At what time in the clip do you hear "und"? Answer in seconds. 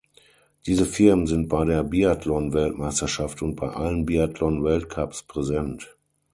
3.43-3.55